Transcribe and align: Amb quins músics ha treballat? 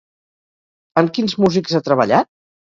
Amb 1.03 1.15
quins 1.19 1.37
músics 1.45 1.79
ha 1.79 1.85
treballat? 1.93 2.33